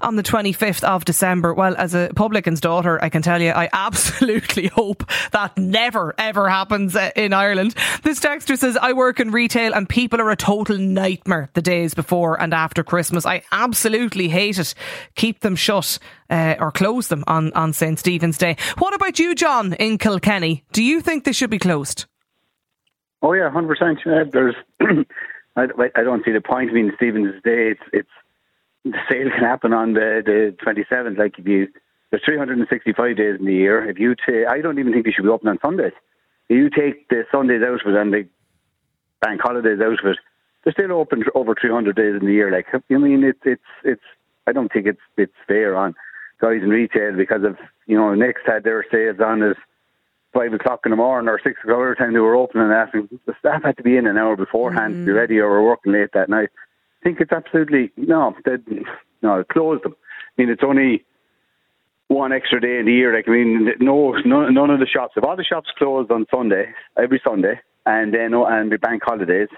on 0.00 0.16
the 0.16 0.22
25th 0.22 0.84
of 0.84 1.04
December. 1.04 1.52
Well, 1.52 1.74
as 1.76 1.94
a 1.94 2.10
publican's 2.14 2.60
daughter, 2.60 3.02
I 3.02 3.08
can 3.08 3.22
tell 3.22 3.42
you, 3.42 3.50
I 3.50 3.68
absolutely 3.72 4.68
hope 4.68 5.04
that 5.32 5.58
never, 5.58 6.14
ever 6.16 6.48
happens 6.48 6.94
uh, 6.94 7.10
in 7.16 7.32
Ireland. 7.32 7.74
This 8.04 8.20
texter 8.20 8.56
says, 8.56 8.76
I 8.76 8.92
work 8.92 9.18
in 9.18 9.32
retail 9.32 9.74
and 9.74 9.88
people 9.88 10.20
are 10.20 10.30
a 10.30 10.36
total 10.36 10.78
nightmare 10.78 11.50
the 11.54 11.62
days 11.62 11.94
before 11.94 12.40
and 12.40 12.54
after 12.54 12.84
Christmas. 12.84 13.26
I 13.26 13.42
absolutely 13.50 14.11
hate 14.14 14.58
it. 14.58 14.74
Keep 15.14 15.40
them 15.40 15.56
shut 15.56 15.98
uh, 16.30 16.56
or 16.58 16.70
close 16.70 17.08
them 17.08 17.24
on, 17.26 17.52
on 17.52 17.72
St. 17.72 17.98
Stephen's 17.98 18.38
Day. 18.38 18.56
What 18.78 18.94
about 18.94 19.18
you, 19.18 19.34
John, 19.34 19.72
in 19.74 19.98
Kilkenny? 19.98 20.64
Do 20.72 20.82
you 20.82 21.00
think 21.00 21.24
they 21.24 21.32
should 21.32 21.50
be 21.50 21.58
closed? 21.58 22.06
Oh 23.22 23.32
yeah, 23.32 23.50
hundred 23.50 23.78
percent. 23.78 24.00
There's, 24.32 24.56
I, 25.56 25.66
I 25.94 26.02
don't 26.02 26.24
see 26.24 26.32
the 26.32 26.40
point. 26.40 26.70
I 26.70 26.72
mean, 26.74 26.92
Stephen's 26.96 27.40
Day, 27.44 27.70
it's 27.70 27.80
it's 27.92 28.08
the 28.84 28.98
sale 29.08 29.30
can 29.30 29.44
happen 29.44 29.72
on 29.72 29.92
the 29.92 30.22
the 30.24 30.56
twenty 30.62 30.84
seventh. 30.88 31.18
Like 31.18 31.38
if 31.38 31.46
you, 31.46 31.68
there's 32.10 32.22
three 32.24 32.36
hundred 32.36 32.58
and 32.58 32.66
sixty 32.68 32.92
five 32.92 33.16
days 33.16 33.36
in 33.38 33.46
the 33.46 33.54
year. 33.54 33.88
If 33.88 33.98
you 33.98 34.16
take, 34.16 34.46
I 34.48 34.60
don't 34.60 34.78
even 34.78 34.92
think 34.92 35.04
they 35.04 35.12
should 35.12 35.22
be 35.22 35.30
open 35.30 35.48
on 35.48 35.58
Sundays. 35.62 35.92
If 36.48 36.56
you 36.56 36.68
take 36.68 37.08
the 37.08 37.24
Sundays 37.30 37.62
out 37.62 37.80
of 37.80 37.94
it 37.94 38.00
and 38.00 38.12
the 38.12 38.28
bank 39.20 39.40
holidays 39.40 39.78
out 39.80 39.92
of 39.92 40.10
it, 40.10 40.18
they're 40.64 40.72
still 40.72 40.92
open 40.92 41.24
over 41.34 41.54
three 41.54 41.70
hundred 41.70 41.96
days 41.96 42.14
in 42.20 42.26
the 42.26 42.32
year. 42.32 42.50
Like 42.50 42.66
I 42.72 42.94
mean, 42.94 43.24
it's 43.24 43.40
it's 43.44 43.62
it's. 43.84 44.02
I 44.46 44.52
don't 44.52 44.72
think 44.72 44.86
it's 44.86 45.00
it's 45.16 45.32
fair 45.46 45.76
on 45.76 45.94
guys 46.40 46.62
in 46.62 46.70
retail 46.70 47.16
because 47.16 47.44
of 47.44 47.56
you 47.86 47.96
know 47.96 48.14
Next 48.14 48.42
had 48.46 48.64
their 48.64 48.84
sales 48.90 49.20
on 49.20 49.42
as 49.42 49.56
five 50.32 50.52
o'clock 50.52 50.80
in 50.84 50.90
the 50.90 50.96
morning 50.96 51.28
or 51.28 51.40
six 51.42 51.60
o'clock 51.62 51.80
every 51.80 51.96
time 51.96 52.12
they 52.12 52.18
were 52.18 52.34
opening 52.34 52.64
and 52.64 52.72
asking 52.72 53.08
the 53.26 53.34
staff 53.38 53.62
had 53.62 53.76
to 53.76 53.82
be 53.82 53.96
in 53.96 54.06
an 54.06 54.16
hour 54.16 54.36
beforehand 54.36 54.94
to 54.94 55.04
be 55.04 55.12
mm. 55.12 55.16
ready 55.16 55.38
or 55.38 55.50
were 55.50 55.64
working 55.64 55.92
late 55.92 56.10
that 56.14 56.28
night. 56.28 56.48
I 57.00 57.04
think 57.04 57.20
it's 57.20 57.32
absolutely 57.32 57.90
no, 57.96 58.34
they, 58.44 58.56
no, 59.22 59.44
close 59.44 59.80
them. 59.82 59.94
I 60.38 60.42
mean, 60.42 60.50
it's 60.50 60.62
only 60.64 61.04
one 62.08 62.32
extra 62.32 62.60
day 62.60 62.78
in 62.78 62.86
the 62.86 62.92
year. 62.92 63.14
Like 63.14 63.28
I 63.28 63.32
mean, 63.32 63.72
no, 63.80 64.12
none, 64.24 64.54
none 64.54 64.70
of 64.70 64.80
the 64.80 64.86
shops. 64.86 65.14
If 65.16 65.24
all 65.24 65.36
the 65.36 65.44
shops 65.44 65.70
closed 65.76 66.10
on 66.10 66.26
Sunday, 66.30 66.72
every 66.96 67.20
Sunday, 67.24 67.60
and 67.86 68.14
then 68.14 68.34
and 68.34 68.72
the 68.72 68.78
bank 68.78 69.02
holidays, 69.04 69.48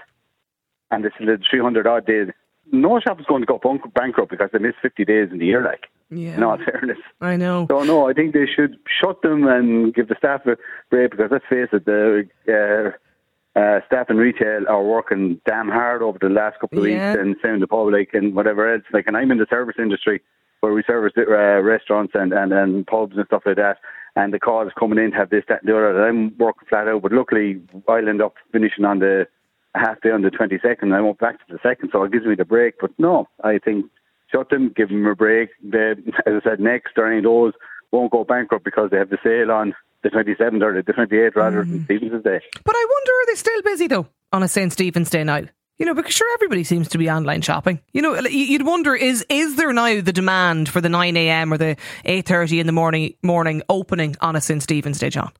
and 0.91 1.03
this 1.03 1.13
is 1.19 1.25
the 1.25 1.39
three 1.49 1.59
hundred 1.59 1.87
odd 1.87 2.05
days, 2.05 2.27
no 2.71 2.99
shop 2.99 3.19
is 3.19 3.25
going 3.25 3.41
to 3.41 3.45
go 3.45 3.57
bank- 3.59 3.93
bankrupt 3.93 4.31
because 4.31 4.49
they 4.53 4.59
miss 4.59 4.75
fifty 4.81 5.05
days 5.05 5.29
in 5.31 5.37
the 5.39 5.45
year. 5.45 5.63
Like, 5.63 5.85
Yeah. 6.09 6.35
in 6.37 6.43
all 6.43 6.57
fairness. 6.57 6.97
I 7.21 7.35
know. 7.35 7.67
So 7.69 7.83
no, 7.83 8.09
I 8.09 8.13
think 8.13 8.33
they 8.33 8.45
should 8.45 8.77
shut 8.99 9.21
them 9.21 9.47
and 9.47 9.93
give 9.93 10.07
the 10.07 10.15
staff 10.17 10.45
a 10.45 10.57
break 10.89 11.11
because 11.11 11.29
let's 11.31 11.45
face 11.49 11.69
it, 11.73 11.85
the 11.85 12.27
uh, 12.47 13.59
uh, 13.59 13.79
staff 13.87 14.09
in 14.09 14.17
retail 14.17 14.67
are 14.67 14.83
working 14.83 15.39
damn 15.45 15.69
hard 15.69 16.01
over 16.01 16.17
the 16.19 16.29
last 16.29 16.59
couple 16.59 16.79
of 16.79 16.87
Yeah. 16.87 17.11
weeks 17.13 17.21
and 17.21 17.35
same 17.43 17.59
the 17.59 17.67
public 17.67 18.13
and 18.13 18.35
whatever 18.35 18.71
else. 18.73 18.83
Like, 18.93 19.07
and 19.07 19.15
I'm 19.17 19.31
in 19.31 19.37
the 19.37 19.47
service 19.49 19.75
industry 19.79 20.21
where 20.61 20.73
we 20.73 20.83
service 20.83 21.13
uh, 21.17 21.61
restaurants 21.61 22.13
and, 22.15 22.33
and, 22.33 22.51
and 22.51 22.85
pubs 22.87 23.15
and 23.17 23.25
stuff 23.27 23.43
like 23.45 23.55
that. 23.57 23.77
And 24.17 24.33
the 24.33 24.39
calls 24.39 24.71
coming 24.79 24.97
in 24.97 25.11
to 25.11 25.17
have 25.17 25.29
this, 25.29 25.43
that, 25.49 25.61
and 25.61 25.69
the 25.69 25.75
other. 25.77 25.97
And 26.01 26.05
I'm 26.31 26.37
working 26.37 26.67
flat 26.69 26.87
out, 26.87 27.01
but 27.01 27.11
luckily 27.11 27.61
I'll 27.87 28.07
end 28.09 28.21
up 28.21 28.35
finishing 28.51 28.85
on 28.85 28.99
the 28.99 29.27
half 29.75 30.01
day 30.01 30.11
on 30.11 30.21
the 30.21 30.31
22nd. 30.31 30.83
And 30.83 30.95
I 30.95 31.01
won't 31.01 31.19
back 31.19 31.39
to 31.39 31.53
the 31.53 31.59
second, 31.61 31.89
so 31.91 32.03
it 32.03 32.11
gives 32.11 32.25
me 32.25 32.35
the 32.35 32.45
break. 32.45 32.75
But 32.79 32.91
no, 32.97 33.27
I 33.43 33.59
think 33.59 33.85
shut 34.31 34.49
them, 34.49 34.73
give 34.75 34.89
them 34.89 35.05
a 35.05 35.15
break. 35.15 35.49
They, 35.63 35.91
as 36.25 36.41
I 36.41 36.49
said, 36.49 36.59
Next 36.59 36.97
or 36.97 37.07
any 37.07 37.19
of 37.19 37.23
those 37.23 37.53
won't 37.91 38.11
go 38.11 38.23
bankrupt 38.23 38.65
because 38.65 38.89
they 38.91 38.97
have 38.97 39.09
the 39.09 39.17
sale 39.23 39.51
on 39.51 39.73
the 40.03 40.09
27th 40.09 40.61
or 40.61 40.81
the 40.81 40.93
28th 40.93 41.35
rather 41.35 41.63
than 41.63 41.79
mm. 41.79 41.85
Stephen's 41.85 42.23
Day. 42.23 42.39
But 42.63 42.75
I 42.75 42.85
wonder, 42.89 43.11
are 43.11 43.25
they 43.27 43.35
still 43.35 43.61
busy 43.63 43.87
though 43.87 44.07
on 44.31 44.43
a 44.43 44.47
St. 44.47 44.71
Stephen's 44.71 45.09
Day 45.09 45.23
now? 45.23 45.41
You 45.77 45.85
know, 45.85 45.93
because 45.93 46.13
sure, 46.13 46.33
everybody 46.35 46.63
seems 46.63 46.87
to 46.89 46.97
be 46.97 47.09
online 47.09 47.41
shopping. 47.41 47.81
You 47.91 48.01
know, 48.01 48.17
you'd 48.19 48.65
wonder 48.65 48.95
is 48.95 49.25
is 49.27 49.57
there 49.57 49.73
now 49.73 49.99
the 49.99 50.13
demand 50.13 50.69
for 50.69 50.79
the 50.79 50.87
nine 50.87 51.17
a.m. 51.17 51.51
or 51.51 51.57
the 51.57 51.75
eight 52.05 52.25
thirty 52.25 52.61
in 52.61 52.65
the 52.65 52.71
morning 52.71 53.15
morning 53.21 53.61
opening 53.67 54.15
on 54.21 54.37
a 54.37 54.41
St. 54.41 54.63
Stephen's 54.63 54.99
Day, 54.99 55.09
John? 55.09 55.33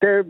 They're, 0.00 0.24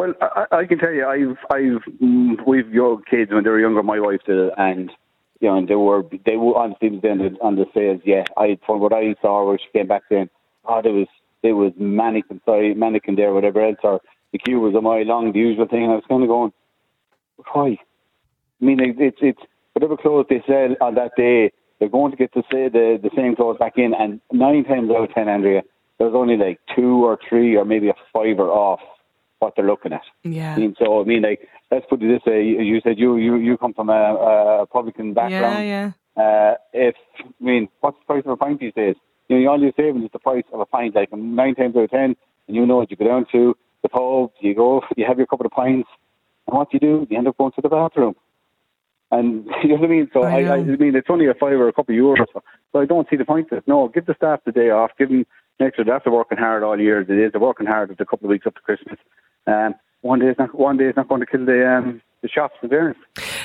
well, 0.00 0.14
I, 0.22 0.46
I 0.60 0.64
can 0.64 0.78
tell 0.78 0.92
you, 0.92 1.06
I've, 1.06 1.36
I've, 1.50 1.82
mm, 2.02 2.36
we've 2.46 2.72
young 2.72 3.02
kids 3.10 3.30
when 3.32 3.44
they 3.44 3.50
were 3.50 3.60
younger. 3.60 3.82
My 3.82 4.00
wife 4.00 4.20
did, 4.26 4.38
it, 4.38 4.54
and 4.56 4.90
you 5.40 5.48
know, 5.48 5.58
and 5.58 5.68
they 5.68 5.74
were, 5.74 6.04
they 6.24 6.36
were 6.36 6.56
on 6.56 6.74
Stephen's 6.78 7.02
Day 7.02 7.10
on 7.10 7.36
on 7.42 7.56
the 7.56 7.66
sales. 7.74 8.00
Yeah, 8.04 8.24
I 8.38 8.58
from 8.64 8.80
what 8.80 8.94
I 8.94 9.14
saw, 9.20 9.46
where 9.46 9.58
she 9.58 9.66
came 9.78 9.88
back 9.88 10.02
saying, 10.08 10.30
oh, 10.64 10.80
there 10.82 10.92
was, 10.92 11.06
there 11.42 11.54
was 11.54 11.72
mannequin, 11.78 12.40
sorry, 12.46 12.72
mannequin 12.72 13.16
there, 13.16 13.34
whatever 13.34 13.60
else, 13.60 13.76
or 13.82 14.00
the 14.32 14.38
queue 14.38 14.60
was 14.60 14.74
a 14.74 14.80
mile 14.80 15.04
long, 15.04 15.32
the 15.32 15.38
usual 15.38 15.66
thing. 15.68 15.82
And 15.82 15.92
I 15.92 15.96
was 15.96 16.04
kind 16.08 16.22
of 16.22 16.28
going, 16.30 16.52
why? 17.52 17.76
I 18.62 18.64
mean, 18.64 18.80
it- 18.80 18.98
it's 18.98 19.18
it's 19.20 19.42
whatever 19.74 19.98
clothes 19.98 20.26
they 20.30 20.42
sell 20.46 20.76
on 20.80 20.94
that 20.94 21.12
day, 21.14 21.52
they're 21.78 21.90
going 21.90 22.10
to 22.12 22.16
get 22.16 22.32
to 22.32 22.42
say 22.50 22.70
the 22.70 22.98
the 23.02 23.10
same 23.14 23.36
clothes 23.36 23.58
back 23.58 23.76
in, 23.76 23.92
and 23.92 24.22
nine 24.32 24.64
times 24.64 24.90
out 24.90 25.10
of 25.10 25.14
ten, 25.14 25.28
Andrea, 25.28 25.62
there's 25.98 26.14
only 26.14 26.38
like 26.38 26.58
two 26.74 27.04
or 27.04 27.18
three 27.28 27.54
or 27.54 27.66
maybe 27.66 27.90
a 27.90 27.94
fiver 28.14 28.48
off 28.48 28.80
what 29.40 29.54
they're 29.56 29.66
looking 29.66 29.92
at. 29.92 30.02
Yeah. 30.22 30.54
I 30.54 30.58
mean, 30.58 30.76
so 30.78 31.00
I 31.00 31.04
mean, 31.04 31.22
like 31.22 31.48
let's 31.70 31.86
put 31.90 32.02
it 32.02 32.08
this 32.08 32.24
way: 32.30 32.44
you 32.44 32.80
said 32.82 32.98
you 32.98 33.16
you 33.16 33.36
you 33.36 33.58
come 33.58 33.74
from 33.74 33.90
a, 33.90 34.62
a 34.62 34.66
publican 34.66 35.12
background. 35.14 35.66
Yeah, 35.66 35.92
yeah. 36.16 36.22
Uh, 36.22 36.54
if 36.72 36.94
I 37.18 37.44
mean, 37.44 37.68
what's 37.80 37.98
the 37.98 38.06
price 38.06 38.22
of 38.24 38.32
a 38.32 38.36
pint 38.36 38.60
these 38.60 38.74
days? 38.74 38.96
You 39.28 39.40
know, 39.40 39.50
all 39.50 39.60
you're 39.60 39.72
saving 39.76 40.02
is 40.04 40.10
the 40.12 40.18
price 40.18 40.44
of 40.52 40.60
a 40.60 40.66
pint. 40.66 40.94
Like 40.94 41.12
nine 41.12 41.54
times 41.54 41.76
out 41.76 41.84
of 41.84 41.90
ten, 41.90 42.16
and 42.46 42.56
you 42.56 42.66
know 42.66 42.76
what 42.76 42.90
you 42.90 42.96
go 42.96 43.06
down 43.06 43.26
to 43.32 43.56
the 43.82 43.88
pub, 43.88 44.32
you 44.40 44.54
go, 44.54 44.82
you 44.96 45.06
have 45.06 45.18
your 45.18 45.26
couple 45.26 45.46
of 45.46 45.52
pints, 45.52 45.88
and 46.46 46.56
what 46.56 46.70
do 46.70 46.76
you 46.76 46.80
do? 46.80 47.06
You 47.10 47.18
end 47.18 47.28
up 47.28 47.38
going 47.38 47.52
to 47.52 47.60
the 47.60 47.68
bathroom. 47.68 48.14
And 49.10 49.46
you 49.62 49.70
know 49.70 49.74
what 49.76 49.84
I 49.84 49.88
mean? 49.88 50.10
So 50.12 50.22
I, 50.22 50.42
I, 50.42 50.54
I 50.56 50.62
mean, 50.62 50.94
it's 50.94 51.08
only 51.10 51.26
a 51.26 51.34
five 51.34 51.52
or 51.54 51.68
a 51.68 51.72
couple 51.72 51.94
of 51.94 52.00
euros. 52.00 52.26
So, 52.32 52.42
so 52.72 52.80
I 52.80 52.86
don't 52.86 53.08
see 53.10 53.16
the 53.16 53.24
point 53.24 53.50
of 53.50 53.58
it. 53.58 53.64
No, 53.66 53.88
give 53.88 54.06
the 54.06 54.14
staff 54.14 54.40
the 54.44 54.52
day 54.52 54.70
off. 54.70 54.92
Give 54.98 55.08
them 55.08 55.26
next 55.58 55.78
year. 55.78 55.84
They're 55.84 56.12
working 56.12 56.38
hard 56.38 56.62
all 56.62 56.80
year. 56.80 57.00
It 57.00 57.10
is. 57.10 57.32
They're 57.32 57.40
working 57.40 57.66
hard 57.66 57.90
at 57.90 58.00
a 58.00 58.06
couple 58.06 58.26
of 58.26 58.30
weeks 58.30 58.46
up 58.46 58.54
to 58.54 58.60
Christmas. 58.60 58.98
Um, 59.50 59.74
one 60.02 60.18
day 60.18 60.26
is 60.26 60.36
not 60.38 60.54
one 60.54 60.76
day 60.76 60.92
not 60.96 61.08
going 61.08 61.20
to 61.20 61.26
kill 61.26 61.44
the 61.44 61.68
um, 61.68 62.00
the 62.22 62.28
shops, 62.28 62.54
in 62.62 62.68
fairness. 62.68 62.96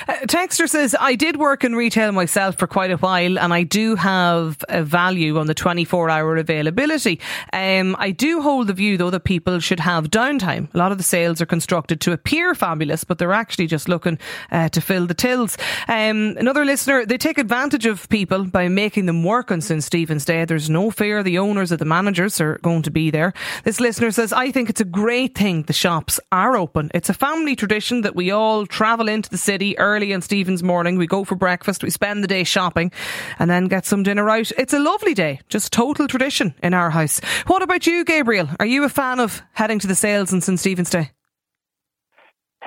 Uh, 0.08 0.14
Texter 0.26 0.68
says, 0.68 0.94
I 0.98 1.16
did 1.16 1.36
work 1.36 1.64
in 1.64 1.74
retail 1.74 2.12
myself 2.12 2.56
for 2.56 2.68
quite 2.68 2.92
a 2.92 2.96
while 2.96 3.38
and 3.38 3.52
I 3.52 3.64
do 3.64 3.96
have 3.96 4.64
a 4.68 4.84
value 4.84 5.36
on 5.38 5.48
the 5.48 5.54
24 5.54 6.08
hour 6.10 6.36
availability. 6.36 7.18
Um, 7.52 7.96
I 7.98 8.12
do 8.12 8.40
hold 8.40 8.68
the 8.68 8.72
view, 8.72 8.96
though, 8.96 9.10
that 9.10 9.24
people 9.24 9.58
should 9.58 9.80
have 9.80 10.10
downtime. 10.10 10.72
A 10.74 10.78
lot 10.78 10.92
of 10.92 10.98
the 10.98 11.04
sales 11.04 11.40
are 11.40 11.46
constructed 11.46 12.00
to 12.02 12.12
appear 12.12 12.54
fabulous, 12.54 13.02
but 13.02 13.18
they're 13.18 13.32
actually 13.32 13.66
just 13.66 13.88
looking 13.88 14.18
uh, 14.52 14.68
to 14.68 14.80
fill 14.80 15.06
the 15.06 15.14
tills. 15.14 15.58
Um, 15.88 16.36
another 16.38 16.64
listener, 16.64 17.04
they 17.04 17.18
take 17.18 17.38
advantage 17.38 17.86
of 17.86 18.08
people 18.08 18.44
by 18.44 18.68
making 18.68 19.06
them 19.06 19.24
work 19.24 19.50
on 19.50 19.60
St. 19.60 19.82
Stephen's 19.82 20.24
Day. 20.24 20.44
There's 20.44 20.70
no 20.70 20.92
fear 20.92 21.24
the 21.24 21.38
owners 21.38 21.72
or 21.72 21.78
the 21.78 21.84
managers 21.84 22.40
are 22.40 22.58
going 22.58 22.82
to 22.82 22.92
be 22.92 23.10
there. 23.10 23.32
This 23.64 23.80
listener 23.80 24.12
says, 24.12 24.32
I 24.32 24.52
think 24.52 24.70
it's 24.70 24.80
a 24.80 24.84
great 24.84 25.34
thing 25.34 25.62
the 25.62 25.72
shops 25.72 26.20
are 26.30 26.56
open. 26.56 26.92
It's 26.94 27.08
a 27.08 27.14
family 27.14 27.56
tradition 27.56 28.02
that 28.02 28.14
we 28.14 28.30
all 28.30 28.66
travel 28.66 29.08
into 29.08 29.30
the 29.30 29.38
city 29.38 29.76
early 29.78 29.95
on 29.96 30.20
Stephen's 30.20 30.62
morning. 30.62 30.98
We 30.98 31.06
go 31.06 31.24
for 31.24 31.34
breakfast, 31.34 31.82
we 31.82 31.90
spend 31.90 32.22
the 32.22 32.28
day 32.28 32.44
shopping, 32.44 32.92
and 33.38 33.50
then 33.50 33.66
get 33.66 33.86
some 33.86 34.02
dinner 34.02 34.28
out. 34.28 34.52
It's 34.58 34.72
a 34.72 34.78
lovely 34.78 35.14
day, 35.14 35.40
just 35.48 35.72
total 35.72 36.06
tradition 36.06 36.54
in 36.62 36.74
our 36.74 36.90
house. 36.90 37.20
What 37.46 37.62
about 37.62 37.86
you, 37.86 38.04
Gabriel? 38.04 38.48
Are 38.60 38.66
you 38.66 38.84
a 38.84 38.88
fan 38.88 39.20
of 39.20 39.42
heading 39.52 39.78
to 39.80 39.86
the 39.86 39.94
sales 39.94 40.32
on 40.32 40.40
St 40.40 40.60
Stephen's 40.60 40.90
Day? 40.90 41.12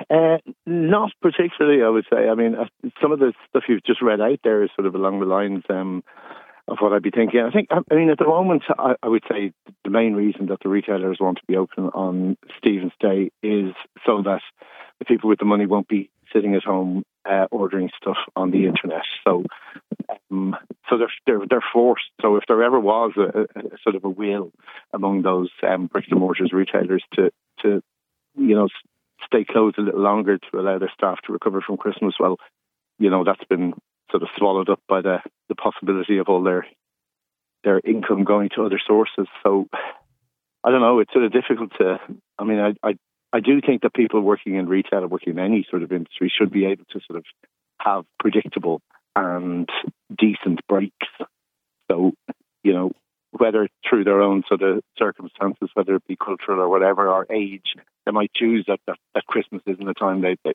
Uh, 0.08 0.38
not 0.66 1.10
particularly, 1.20 1.82
I 1.82 1.88
would 1.88 2.06
say. 2.10 2.28
I 2.28 2.34
mean, 2.34 2.54
uh, 2.54 2.88
some 3.02 3.12
of 3.12 3.18
the 3.18 3.32
stuff 3.48 3.64
you've 3.68 3.84
just 3.84 4.02
read 4.02 4.20
out 4.20 4.40
there 4.42 4.62
is 4.62 4.70
sort 4.74 4.86
of 4.86 4.94
along 4.94 5.20
the 5.20 5.26
lines 5.26 5.62
um, 5.68 6.02
of 6.68 6.78
what 6.80 6.92
I'd 6.92 7.02
be 7.02 7.10
thinking. 7.10 7.40
I 7.40 7.50
think, 7.50 7.68
I 7.70 7.94
mean, 7.94 8.10
at 8.10 8.18
the 8.18 8.26
moment, 8.26 8.62
I, 8.78 8.94
I, 9.02 9.08
would 9.08 9.24
say 9.30 9.52
the 9.84 9.90
main 9.90 10.14
reason 10.14 10.46
that 10.46 10.60
the 10.62 10.68
retailers 10.68 11.18
want 11.20 11.38
to 11.38 11.44
be 11.46 11.56
open 11.56 11.84
on 11.88 12.36
Stephen's 12.58 12.92
Day 13.00 13.30
is 13.42 13.74
so 14.06 14.22
that 14.22 14.40
the 15.00 15.04
people 15.04 15.28
with 15.28 15.38
the 15.38 15.44
money 15.44 15.66
won't 15.66 15.88
be 15.88 16.10
sitting 16.32 16.54
at 16.54 16.64
home 16.64 17.02
uh, 17.28 17.46
ordering 17.50 17.90
stuff 18.00 18.16
on 18.36 18.50
the 18.50 18.66
internet. 18.66 19.02
So, 19.26 19.44
um, 20.30 20.56
so 20.88 20.98
they're, 20.98 21.12
they're 21.26 21.46
they're 21.48 21.64
forced. 21.72 22.10
So 22.20 22.36
if 22.36 22.44
there 22.48 22.62
ever 22.62 22.80
was 22.80 23.12
a, 23.16 23.40
a 23.58 23.78
sort 23.82 23.96
of 23.96 24.04
a 24.04 24.08
will 24.08 24.52
among 24.92 25.22
those 25.22 25.50
um, 25.62 25.86
bricks 25.86 26.08
and 26.10 26.20
mortars 26.20 26.52
retailers 26.52 27.04
to 27.14 27.30
to 27.62 27.82
you 28.36 28.54
know 28.54 28.68
stay 29.26 29.44
closed 29.44 29.78
a 29.78 29.82
little 29.82 30.00
longer 30.00 30.38
to 30.38 30.58
allow 30.58 30.78
their 30.78 30.92
staff 30.94 31.18
to 31.26 31.32
recover 31.32 31.60
from 31.60 31.76
Christmas, 31.76 32.14
well, 32.18 32.38
you 32.98 33.10
know 33.10 33.24
that's 33.24 33.44
been 33.48 33.74
sort 34.10 34.22
of 34.22 34.28
swallowed 34.36 34.68
up 34.68 34.80
by 34.88 35.00
the 35.00 35.18
the 35.48 35.54
possibility 35.54 36.18
of 36.18 36.28
all 36.28 36.42
their 36.42 36.66
their 37.64 37.80
income 37.84 38.24
going 38.24 38.48
to 38.54 38.64
other 38.64 38.80
sources. 38.84 39.26
So 39.42 39.68
I 40.64 40.70
don't 40.70 40.80
know. 40.80 40.98
It's 41.00 41.12
sort 41.12 41.24
of 41.24 41.32
difficult 41.32 41.72
to. 41.78 41.98
I 42.38 42.44
mean, 42.44 42.58
I, 42.58 42.88
I 42.88 42.94
I 43.32 43.40
do 43.40 43.60
think 43.60 43.82
that 43.82 43.94
people 43.94 44.20
working 44.20 44.56
in 44.56 44.68
retail 44.68 45.04
or 45.04 45.08
working 45.08 45.34
in 45.34 45.38
any 45.38 45.66
sort 45.70 45.82
of 45.82 45.92
industry 45.92 46.32
should 46.36 46.50
be 46.50 46.66
able 46.66 46.84
to 46.90 47.00
sort 47.06 47.18
of 47.18 47.24
have 47.80 48.04
predictable 48.18 48.82
and 49.14 49.68
decent 50.16 50.66
breaks. 50.68 51.06
So, 51.90 52.12
you 52.62 52.72
know, 52.72 52.92
whether 53.32 53.68
through 53.88 54.04
their 54.04 54.20
own 54.20 54.42
sort 54.48 54.62
of 54.62 54.82
circumstances, 54.98 55.70
whether 55.74 55.94
it 55.94 56.06
be 56.06 56.16
cultural 56.16 56.60
or 56.60 56.68
whatever, 56.68 57.08
or 57.08 57.26
age, 57.30 57.74
they 58.04 58.12
might 58.12 58.32
choose 58.34 58.64
that, 58.66 58.80
that, 58.86 58.96
that 59.14 59.26
Christmas 59.26 59.62
isn't 59.66 59.84
the 59.84 59.94
time 59.94 60.20
they, 60.20 60.36
they, 60.44 60.52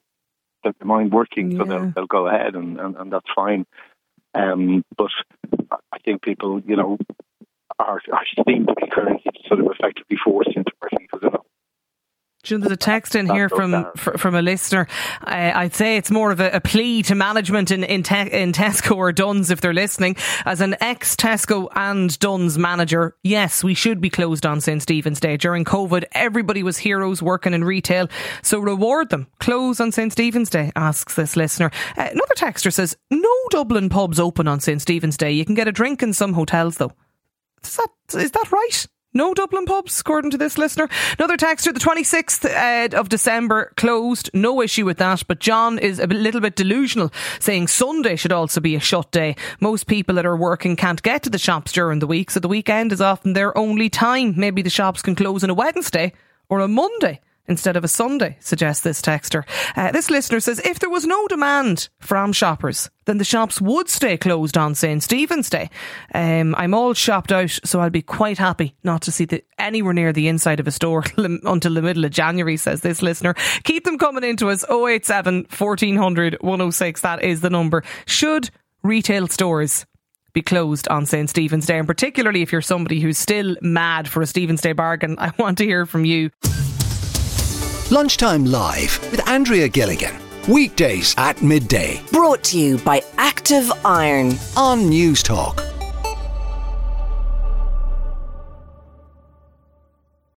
they 0.64 0.72
mind 0.84 1.12
working, 1.12 1.52
yeah. 1.52 1.60
so 1.60 1.64
they'll, 1.64 1.92
they'll 1.92 2.08
go 2.08 2.28
ahead 2.28 2.56
and, 2.56 2.80
and, 2.80 2.96
and 2.96 3.14
that's 3.14 3.30
fine. 3.34 3.66
Um, 4.34 4.84
but 4.98 5.12
I 5.72 5.98
think 6.04 6.22
people, 6.22 6.62
you 6.66 6.76
know, 6.76 6.98
are, 7.80 8.02
are 8.12 8.26
seem 8.48 8.66
to 8.68 8.76
be 8.76 8.88
currently 8.92 9.32
sort 9.48 9.60
of 9.60 9.68
effectively 9.68 10.18
forced 10.24 10.52
into 10.56 10.72
working 10.82 11.00
because 11.02 11.02
they're 11.02 11.04
not 11.04 11.05
there's 12.50 12.72
a 12.72 12.78
text 12.78 13.16
in 13.16 13.28
here 13.28 13.50
from 13.50 13.92
from 13.96 14.36
a 14.36 14.42
listener. 14.42 14.88
Uh, 15.22 15.52
I'd 15.56 15.76
say 15.76 15.98
it's 15.98 16.12
more 16.12 16.32
of 16.32 16.40
a, 16.40 16.52
a 16.52 16.62
plea 16.62 17.04
to 17.04 17.16
management 17.16 17.72
in 17.72 17.84
in, 17.84 18.04
te- 18.04 18.32
in, 18.32 18.52
Tesco 18.54 18.96
or 18.96 19.12
Dunnes 19.12 19.52
if 19.52 19.62
they're 19.62 19.74
listening. 19.74 20.16
As 20.46 20.62
an 20.62 20.76
ex 20.82 21.16
Tesco 21.16 21.68
and 21.76 22.18
Dunnes 22.20 22.58
manager, 22.58 23.16
yes, 23.24 23.64
we 23.64 23.74
should 23.74 24.02
be 24.02 24.10
closed 24.10 24.46
on 24.46 24.62
St 24.62 24.82
Stephen's 24.82 25.20
Day 25.20 25.38
during 25.38 25.66
COVID. 25.66 26.06
Everybody 26.14 26.64
was 26.64 26.78
heroes 26.78 27.22
working 27.22 27.54
in 27.54 27.64
retail, 27.64 28.08
so 28.42 28.60
reward 28.60 29.10
them. 29.10 29.28
Close 29.40 29.80
on 29.80 29.92
St 29.92 30.12
Stephen's 30.12 30.50
Day. 30.50 30.72
Asks 30.76 31.16
this 31.16 31.36
listener. 31.36 31.72
Uh, 31.98 32.10
another 32.12 32.36
texter 32.36 32.72
says 32.72 32.96
no 33.12 33.34
Dublin 33.50 33.90
pubs 33.90 34.20
open 34.20 34.48
on 34.48 34.60
St 34.60 34.82
Stephen's 34.82 35.18
Day. 35.18 35.32
You 35.32 35.46
can 35.46 35.56
get 35.56 35.68
a 35.68 35.72
drink 35.72 36.04
in 36.04 36.14
some 36.14 36.34
hotels 36.34 36.78
though. 36.78 36.92
Is 37.64 37.78
that 37.78 37.90
is 38.14 38.32
that 38.32 38.52
right? 38.52 38.86
No 39.16 39.34
Dublin 39.34 39.66
pubs, 39.66 40.02
according 40.02 40.32
to 40.32 40.38
this 40.38 40.58
listener. 40.58 40.90
Another 41.18 41.38
texter, 41.38 41.74
the 41.74 41.80
26th 41.80 42.44
uh, 42.44 43.00
of 43.00 43.08
December 43.08 43.72
closed. 43.78 44.30
No 44.34 44.62
issue 44.62 44.84
with 44.84 44.98
that. 44.98 45.24
But 45.26 45.40
John 45.40 45.80
is 45.80 46.00
a 46.00 46.08
little 46.08 46.42
bit 46.42 46.58
delusional, 46.58 47.14
saying 47.40 47.70
Sunday 47.70 48.18
should 48.18 48.34
also 48.34 48.60
be 48.60 48.76
a 48.76 48.80
shut 48.82 49.10
day. 49.12 49.38
Most 49.62 49.88
people 49.88 50.16
that 50.16 50.26
are 50.26 50.36
working 50.36 50.76
can't 50.76 51.02
get 51.02 51.24
to 51.24 51.30
the 51.30 51.38
shops 51.38 51.72
during 51.72 52.00
the 52.00 52.08
week, 52.08 52.30
so 52.30 52.42
the 52.42 52.50
weekend 52.50 52.92
is 52.92 53.00
often 53.00 53.32
their 53.32 53.58
only 53.58 53.90
time. 53.90 54.34
Maybe 54.36 54.62
the 54.62 54.70
shops 54.70 55.02
can 55.02 55.16
close 55.16 55.46
on 55.46 55.50
a 55.50 55.54
Wednesday 55.54 56.12
or 56.50 56.60
a 56.60 56.68
Monday 56.68 57.22
instead 57.48 57.76
of 57.76 57.84
a 57.84 57.88
Sunday, 57.88 58.38
suggests 58.40 58.84
this 58.84 59.02
texter. 59.02 59.44
Uh, 59.76 59.92
this 59.92 60.10
listener 60.10 60.40
says 60.40 60.60
if 60.64 60.80
there 60.80 60.90
was 60.90 61.06
no 61.06 61.28
demand 61.28 61.90
from 62.00 62.34
shoppers, 62.34 62.90
then 63.06 63.18
the 63.18 63.24
shops 63.24 63.62
would 63.62 63.90
stay 63.90 64.18
closed 64.18 64.58
on 64.58 64.76
St. 64.76 65.02
Stephen's 65.02 65.50
Day. 65.50 65.70
Um, 66.14 66.56
I'm 66.56 66.74
all 66.74 66.94
shopped 66.94 67.32
out, 67.32 67.60
so 67.64 67.80
I'll 67.80 67.90
be 67.90 68.02
quite 68.02 68.38
happy 68.38 68.76
not 68.84 69.04
to 69.04 69.12
see 69.12 69.26
the, 69.26 69.44
anywhere 69.58 69.94
near 69.94 70.14
the 70.14 70.28
inside 70.28 70.60
of 70.60 70.68
a 70.68 70.72
store 70.72 71.04
until 71.18 71.74
the 71.74 71.82
middle 71.82 72.06
of 72.06 72.12
January, 72.12 72.58
says 72.58 72.82
this 72.82 73.02
listener. 73.02 73.36
Keep 73.64 73.86
them 73.86 73.98
coming 73.98 74.24
into 74.24 74.50
us 74.50 74.66
087 74.70 75.48
1400 75.58 76.38
106. 76.42 77.02
That 77.02 77.24
is 77.24 77.42
the 77.42 77.50
number. 77.50 77.84
Should 78.06 78.50
retail 78.84 79.28
stores 79.28 79.86
be 80.34 80.42
closed 80.42 80.88
on 80.90 81.06
St. 81.06 81.30
Stephen's 81.30 81.66
Day, 81.66 81.80
and 81.80 81.88
particularly 81.88 82.42
if 82.42 82.52
you're 82.52 82.62
somebody 82.62 83.00
who's 83.00 83.18
still 83.18 83.56
mad 83.62 84.08
for 84.08 84.22
a 84.22 84.28
Stephen's 84.28 84.62
Day 84.62 84.74
bargain, 84.74 85.16
I 85.20 85.32
want 85.40 85.58
to 85.60 85.66
hear 85.66 85.86
from 85.86 86.06
you. 86.06 86.30
Lunchtime 87.92 88.46
Live 88.46 89.00
with 89.12 89.28
Andrea 89.30 89.68
Gilligan. 89.68 90.16
Weekdays 90.50 91.14
at 91.20 91.44
midday. 91.44 92.02
Brought 92.12 92.44
to 92.46 92.58
you 92.60 92.80
by 92.80 93.04
Active 93.20 93.72
Iron 93.86 94.30
on 94.58 94.90
Newstalk. 94.90 95.75